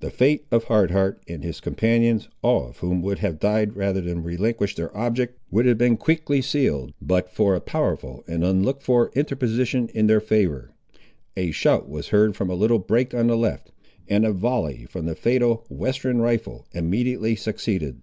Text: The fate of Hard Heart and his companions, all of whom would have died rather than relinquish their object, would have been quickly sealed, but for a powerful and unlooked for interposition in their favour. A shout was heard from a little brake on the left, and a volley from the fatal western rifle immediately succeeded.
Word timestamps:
The 0.00 0.10
fate 0.10 0.44
of 0.50 0.64
Hard 0.64 0.90
Heart 0.90 1.22
and 1.28 1.44
his 1.44 1.60
companions, 1.60 2.28
all 2.42 2.68
of 2.70 2.78
whom 2.78 3.00
would 3.02 3.20
have 3.20 3.38
died 3.38 3.76
rather 3.76 4.00
than 4.00 4.24
relinquish 4.24 4.74
their 4.74 4.92
object, 4.96 5.38
would 5.52 5.66
have 5.66 5.78
been 5.78 5.96
quickly 5.96 6.42
sealed, 6.42 6.92
but 7.00 7.30
for 7.30 7.54
a 7.54 7.60
powerful 7.60 8.24
and 8.26 8.42
unlooked 8.42 8.82
for 8.82 9.12
interposition 9.14 9.88
in 9.94 10.08
their 10.08 10.18
favour. 10.18 10.72
A 11.36 11.52
shout 11.52 11.88
was 11.88 12.08
heard 12.08 12.34
from 12.34 12.50
a 12.50 12.54
little 12.56 12.80
brake 12.80 13.14
on 13.14 13.28
the 13.28 13.36
left, 13.36 13.70
and 14.08 14.26
a 14.26 14.32
volley 14.32 14.84
from 14.90 15.06
the 15.06 15.14
fatal 15.14 15.64
western 15.68 16.18
rifle 16.18 16.66
immediately 16.72 17.36
succeeded. 17.36 18.02